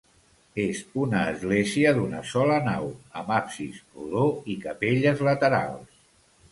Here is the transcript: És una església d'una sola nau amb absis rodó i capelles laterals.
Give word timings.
És 0.61 0.79
una 1.01 1.19
església 1.33 1.93
d'una 1.99 2.23
sola 2.31 2.57
nau 2.71 2.89
amb 3.23 3.31
absis 3.39 3.79
rodó 3.99 4.27
i 4.57 4.61
capelles 4.67 5.25
laterals. 5.31 6.07